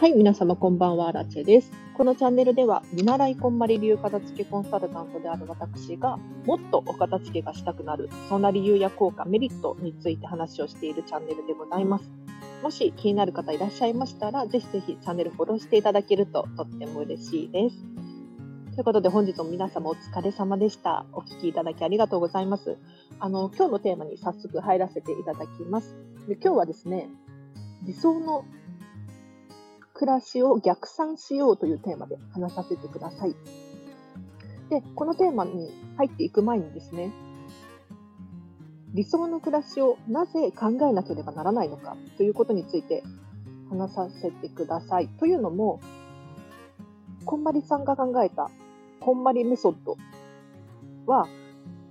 [0.00, 1.72] はい、皆様こんばんは、ラチェです。
[1.94, 12.04] このチャンネルでは、見習いこんまり流片付けコンサルタントである私が、もっとお片付けがしたくなる、そんな理由や効果、メリットについて話をしているチャンネルでございます。
[12.62, 17.76] もし気になる方いらっしゃいましたら、ぜひぜひチャンネルフォローしていただけるととっても嬉しいです。
[18.76, 21.06] ということで本日も皆様お疲れ様でした。
[21.12, 22.78] お聞きいただきありがとうございます。
[23.18, 25.96] あの、今日のテーマに早速入らせていただきます。
[26.28, 27.08] で今日はですね、
[27.82, 28.44] 理想の
[29.98, 33.34] 暮らしを逆算しようというテーマで話させてください。
[34.70, 37.10] で、このテーマに入っていく前にですね、
[38.94, 43.02] 理想の暮らしをなぜ考えなければならないのかということについて
[43.70, 45.08] 話させてください。
[45.08, 45.80] というのも、
[47.24, 48.50] こんまりさんが考えた
[49.00, 49.96] こんまりメソッド
[51.06, 51.26] は、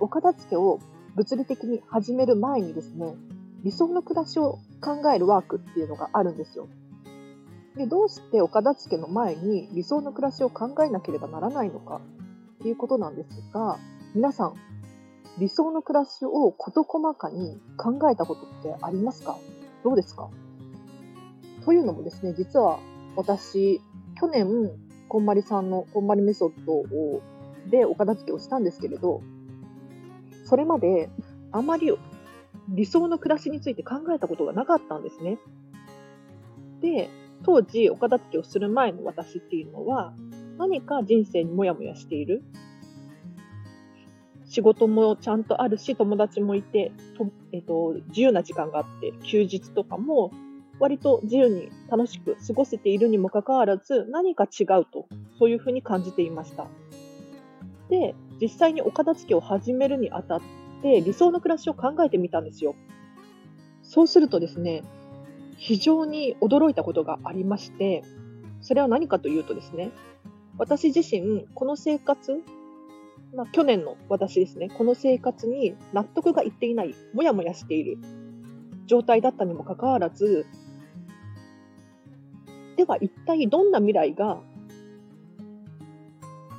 [0.00, 0.80] お片付けを
[1.14, 3.14] 物理的に始める前にですね、
[3.62, 6.68] 理想の暮らしを考えるワークっていうのがあるんですよ。
[7.76, 12.00] でどうしてお片付けの前に理想の暮らしを考えなければならないのか？
[12.60, 13.78] っていうことなんですが、
[14.14, 14.54] 皆さん、
[15.38, 19.38] 理想の暮らしを事細かに考えたことってありますか？
[19.82, 20.28] どうですか？
[21.64, 22.78] というのもですね、実は
[23.16, 23.80] 私、
[24.20, 24.70] 去年、
[25.08, 27.22] こんまりさんのこんまりメソッドを
[27.70, 29.22] でお片付けをしたんですけれど、
[30.44, 31.08] それまで
[31.52, 31.90] あまり
[32.68, 35.38] 理想の暮らしについて考えたことがなかったんですね。
[36.80, 37.08] で、
[37.44, 40.14] 当時お片付けをする前の私っていうのは
[40.58, 42.42] 何か人生にモヤモヤしている。
[44.44, 50.30] 仕事もちゃんとあるし友達もいてと、えっと、自由な時間があって休日とかも
[50.78, 55.06] 割と自由に楽しく過ごせているにもかかわらず何か違うと
[55.38, 56.66] そういうふうに感じていました。
[57.88, 60.40] で実際にお片付けを始めるにあたっ
[60.82, 62.74] て理想の暮らしを考えてみたんですよ。
[63.82, 64.82] そうするとですね
[65.56, 68.02] 非常に驚いたことがありまして、
[68.60, 69.90] それは何かというとですね、
[70.58, 72.42] 私自身、この生活、
[73.34, 77.98] まあ、去年の私ですね、この生活に納得がいっていない、もやもやしている
[78.86, 80.46] 状態だったにもかかわらず、
[82.76, 84.40] では一体どんな未来が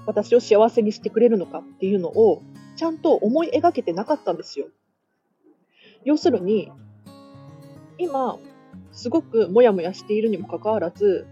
[0.06, 2.42] 私を幸せにしてくれるのかっていうのを
[2.76, 4.68] ちゃんと思い描けてなかったんですよ。
[6.04, 6.72] 要するに、
[7.98, 8.38] 今、
[8.92, 11.26] すごくモヤモヤしているにもかかわらず、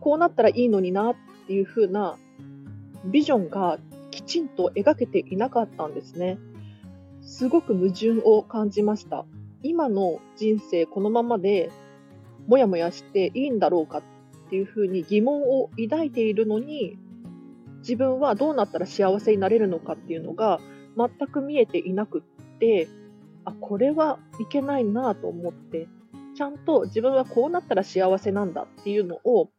[0.00, 1.14] こうなったらいいのになっ
[1.46, 2.16] ていう風な
[3.04, 3.78] ビジョンが
[4.10, 6.38] きちんと描けていなかったんですね。
[7.22, 9.24] すごく矛盾を感じました。
[9.62, 11.70] 今の人生このままで
[12.48, 14.02] モヤモヤしていいんだろうかっ
[14.50, 16.98] ていう風に疑問を抱いているのに、
[17.78, 20.60] 自分はどうなったら幸せになれるのかっていうのが
[20.96, 22.88] 全く見えていなくって、
[23.44, 25.88] あ、これはいけないなと思って、
[26.34, 29.50] ちゃんと自分はこうなったら幸せなんだっていうのを、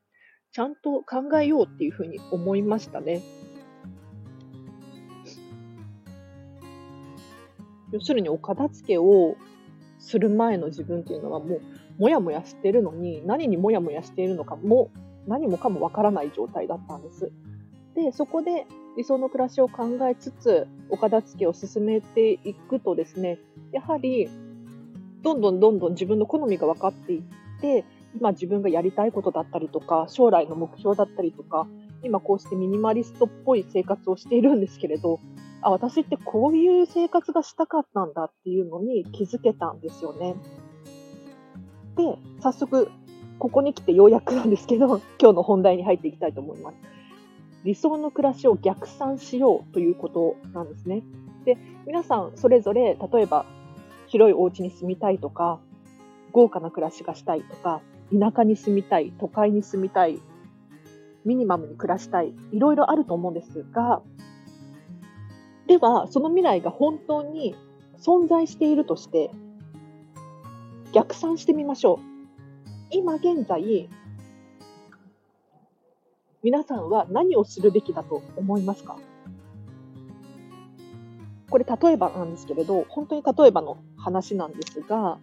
[0.51, 3.21] ちゃんと考えようっていうふうに思いましたね。
[7.91, 9.35] 要するにお片付けを
[9.99, 11.61] する前の自分っていうのはもう
[11.99, 14.89] もやもやしてるのに何にもやもやしているのかも
[15.27, 17.31] 何もかもわからない状態だったんです。
[17.95, 18.65] で、そこで
[18.97, 23.39] 理想の暮らしを考えつつ、お片付けを進めていくとですね、
[23.71, 24.29] やはり、
[25.21, 27.23] どんどんどんどん自分の好みが分かっていっ
[27.61, 31.67] て、今自分がやりたいことだったりとか、将来の目標だったりとか、
[32.03, 35.19] 今こうしてミニマリストっぽい生活をしているんですけれど、
[35.61, 40.35] あ、私ってこういう生活がしたかったんだっていうのに気づけたんですよね。
[41.95, 42.89] で、早速、
[43.39, 46.92] ここに来てようやくなんですけど、今日の本題に入っていきたいと思います。
[47.63, 51.03] 理想の暮らしを逆算しようということなんですね。
[51.45, 53.45] で、皆さんそれぞれ、例えば
[54.07, 55.59] 広いお家に住みたいとか、
[56.31, 57.81] 豪華な暮らしがしたいとか、
[58.11, 60.19] 田舎に住みたい、都会に住みたい、
[61.25, 64.01] ミニマムに暮らしたい、いろいろあると思うんですが、
[65.67, 67.55] では、その未来が本当に
[67.97, 69.31] 存在しているとして、
[70.91, 71.99] 逆算してみましょう。
[72.91, 73.89] 今現在、
[76.43, 78.97] 皆さんは何をするべきだと思いますか？
[81.49, 85.19] これ例えばなんですけれど、本当に例えばの話なんですが、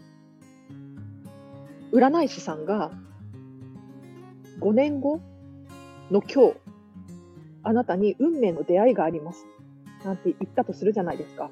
[1.92, 2.90] 占い師さんが
[4.60, 5.20] 5年後
[6.10, 6.54] の今日、
[7.64, 9.44] あなたに運命の出会いがあります。
[10.04, 11.50] なんて言ったとするじゃないですか。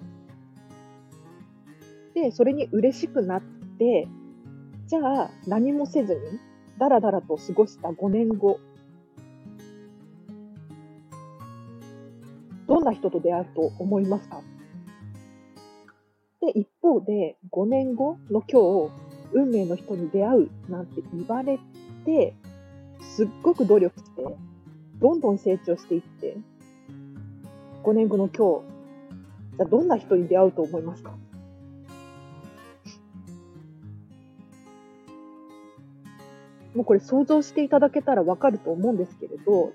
[2.15, 3.43] で、それに嬉しくなっ
[3.79, 4.09] て、
[4.87, 6.21] じゃあ何もせずに、
[6.79, 8.61] だらだらと過ごした5年後、
[12.69, 14.43] どんな人と出会うと思いますか？
[16.43, 18.93] で、一方で、5年後の今日、
[19.33, 21.59] 運命の人に出会うなんて言われ
[22.05, 22.35] て、
[23.01, 24.23] すっごく努力して、
[25.01, 26.37] どんどん成長していって、
[27.85, 28.67] 5年後の今日、
[29.57, 31.15] じゃあどんな人に出会うと思いますか？
[36.75, 39.73] もうこれ想像していただけたらわかると思うんですけれど、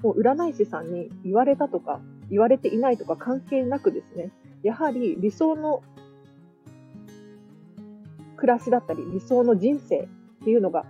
[0.00, 2.00] もう占い師さんに言われたとか、
[2.30, 4.30] 言われていないとか関係なくですね、
[4.62, 5.82] やはり理想の
[8.36, 10.08] 暮らしだったり、理想の人生っ
[10.44, 10.84] ていうのが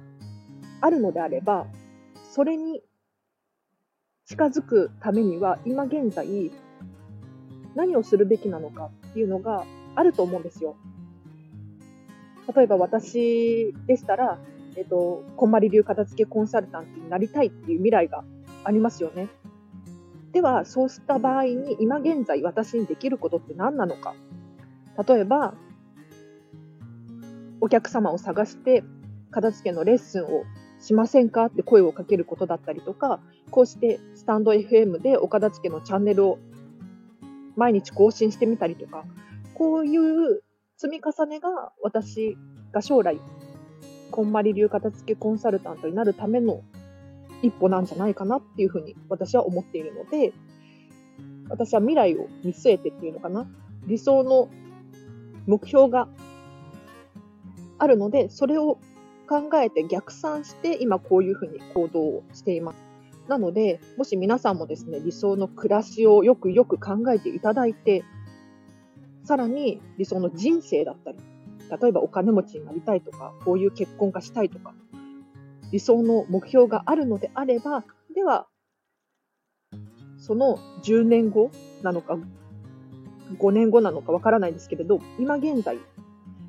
[0.81, 1.67] あるのであれば、
[2.33, 2.83] それに
[4.27, 6.51] 近づくためには、今現在、
[7.75, 10.77] 何をするべきなのかっていうのがあると思うんですよ。
[12.55, 14.39] 例えば私でしたら、
[14.77, 18.25] えっと、こんまり流片付けコンサルタントになりたいっていう未来が
[18.65, 19.29] ありますよね。
[20.37, 24.13] では、そうした場合に今現在私にできることって何なのか。
[25.09, 25.55] 例えば、
[27.63, 28.85] お客様を探して
[29.31, 30.45] 片付けのレッスンを
[30.79, 31.47] しませんか？
[31.47, 33.19] って声をかけることだったりとか、
[33.51, 36.39] こうしてスタンド FM でお片付けのチャンネルを
[37.57, 39.07] 毎日更新してみたりとか、
[39.55, 40.43] こういう
[40.77, 42.37] 積み重ねが私
[42.73, 43.19] が将来、
[44.11, 46.61] こんまり流片付けコンサルタントになるための
[47.43, 50.33] 一歩なんじゃないかなっていうふうに私は思っているので、
[51.49, 53.47] 私は未来を見据えてっていうのかな、
[53.87, 54.49] 理想の
[55.47, 56.09] 目標が
[57.79, 58.79] あるので、それを
[59.29, 62.77] 考えて逆算して今こういうふうに行動をしています。
[63.29, 68.05] なので、もし皆さんもですね、理想の暮らしをよくよく考えていただいて、
[69.25, 71.19] さらに理想の人生だったり、
[71.81, 74.75] 例えばお金持ちになりたいとか、こういう結婚がしたいとか、
[75.73, 77.85] 理想の目標があるのであれば、
[78.15, 78.47] では、
[80.19, 81.51] その10年後
[81.83, 82.19] なのか、
[83.39, 85.79] 5年後なのかわからないですけれど、今現在、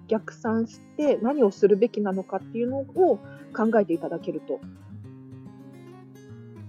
[0.08, 2.86] 逆算して何をするべきなのかっていうのを
[3.54, 4.62] 考えていただけると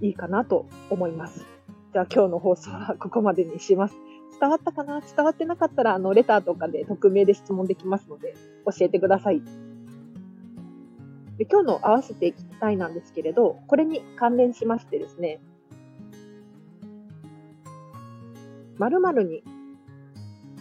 [0.01, 1.45] いいかなと思います。
[1.93, 3.95] じゃあ今日の放送はここまでにします。
[4.41, 5.01] 伝わったかな？
[5.01, 8.35] 伝わってなかったら、あの、レターとかで匿名で質問できますので、
[8.67, 9.43] 教えてください。
[11.39, 15.41] で今日の合わせていきたいなんですけれど、これに関連しましてですね、
[18.79, 19.45] 〇〇に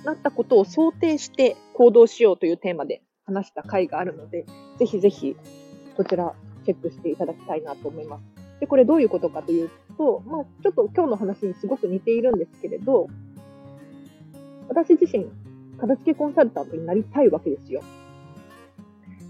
[0.06, 4.46] なったことを想定して行動しようというテーマで話した回があるので、
[4.78, 5.36] ぜひぜひ
[5.96, 6.34] こちら
[6.64, 8.24] チェックしていただきたいなと思います。
[8.60, 13.08] で、これどういうことかというと、まあ、ちょっと今日の話にすごく似ているんですけれど、
[14.68, 15.26] 私自身、
[15.80, 17.82] 片付けコンサルタントになりたいわけですよ。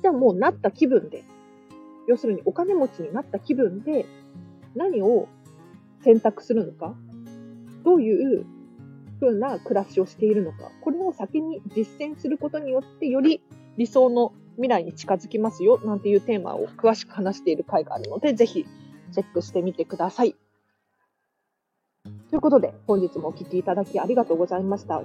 [0.02, 1.24] じゃあもうなった気分で、
[2.08, 4.06] 要するにお金持ちになった気分で
[4.76, 5.28] 何を
[6.04, 6.96] 選択するのか、
[7.84, 8.46] どういう
[9.20, 13.42] 風な暮らしをしているのか、これを先に実践することによって、より
[13.78, 18.66] 理想の未来に近づきますよ、なんていうテーマを詳しく話している回があるので、ぜひ
[19.12, 20.36] チェックしてみてください。
[22.30, 25.04] ということで、本日もお聴きいただきありがとうございました。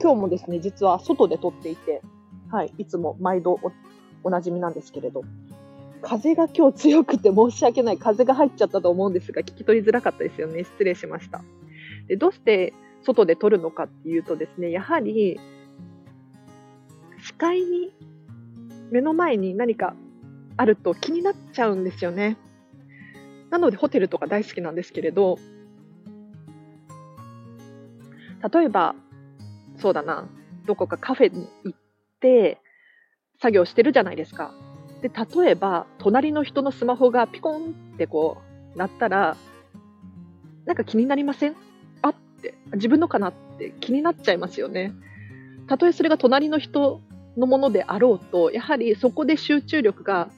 [0.00, 2.02] 今日もですね、実は外で撮っていて、
[2.50, 3.72] はい、いつも毎度お
[4.22, 5.22] おなじみなんですけれど、
[6.02, 7.98] 風が今日強くて申し訳ない。
[7.98, 10.64] 風が入っちゃったと思うんですが、聞き取りづらかったですよね。
[10.64, 11.42] 失礼しました。
[12.08, 15.38] でどうして外で撮るのかっていうとですね、やはり
[17.22, 17.92] 視界に
[18.90, 19.94] 目の前に何か
[20.56, 22.36] あると気になっちゃうんですよね。
[23.50, 25.38] なのでホテルとか大好きなんですけれど、
[28.52, 28.94] 例えば、
[29.76, 30.28] そうだな、
[30.66, 31.78] どこかカフェに行っ
[32.20, 32.58] て
[33.40, 34.52] 作業してるじゃないですか。
[35.00, 38.38] で、例えば、隣の人のスマホがピコンってこ
[38.74, 39.36] う、なったら、
[40.66, 41.56] なんか気になりません？
[42.02, 44.92] あって自分のかなって気になっちゃいますよね。
[45.66, 47.00] たとえそれが隣の人
[47.36, 50.28] のものであろうと、やはりそこで集中力が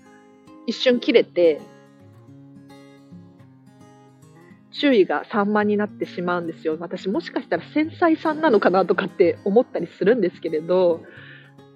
[0.66, 1.60] 一瞬切れて、
[4.70, 6.76] 注意が散漫になってしまうんですよ。
[6.80, 11.02] 私もしかしたら繊細さんなのかなとかって思ったりするんですけれど、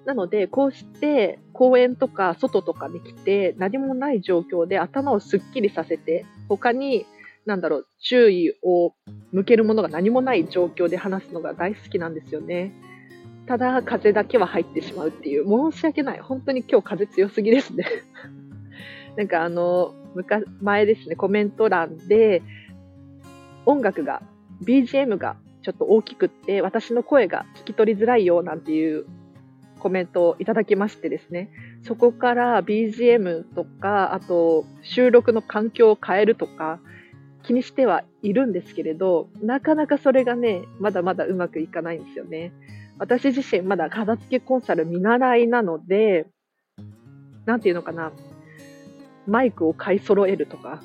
[0.05, 7.05] なので、こうして公園とか外とかに来て何もない状況で頭をすっきりさせて、他に
[7.47, 8.93] なんだろう、注意を
[9.31, 12.73] 向けるものが何もない状況で話すのが大好きなんですよね。
[13.47, 16.19] ただ、風だけは入ってしまうっていう、申し訳ない。
[16.19, 17.85] 本当に今日風強すぎですね。
[19.15, 19.95] なんかあの、
[20.61, 22.43] 前ですね、コメント欄で、
[23.65, 24.21] 音楽が、
[24.65, 29.05] BGM がちょっと大きくって、私の声が聞き取りづらいよなんていう
[29.77, 31.49] コメントをいただきましてですね、
[31.83, 36.79] そこから BGM とか、あと収録の環境を変えるとか、
[37.43, 42.51] 気にしてはいるんですけれど、なかなかそれがね、まだまだうまくいかないんですよね。
[42.99, 46.27] 私自身まだ片付けコンサル見習いなので、
[47.45, 48.11] なんていうのかな。
[49.27, 50.81] マイクを買い揃えるとか、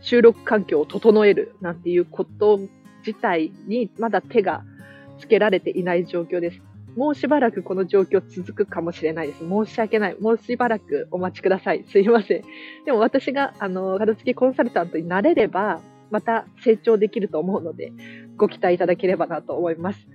[0.00, 2.60] 収録環境を整えるなんていうこと
[3.04, 4.62] 自体にまだ手が
[5.18, 6.60] つけられていない状況です。
[6.96, 9.40] もうしばらくこの状況続くかもしれないです。
[9.40, 10.16] 申し訳ない。
[10.18, 11.84] もうしばらくお待ちください。
[11.90, 12.42] すいません。
[12.84, 17.92] でも私が、あの、片付けコンサルタントになれれば、また成長できると思うので、
[18.36, 20.06] ご期待いただければなと思います。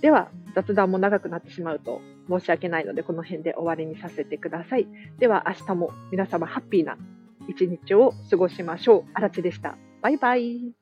[0.00, 4.86] では、雑談も長くなってしまうと申し訳ないので、この辺で終わりにさせてください。
[5.18, 6.96] では、明日も皆様ハッピーな
[7.48, 9.04] 一日を過ごしましょう。
[9.14, 9.76] あらちでした。
[10.02, 10.77] バイバイ。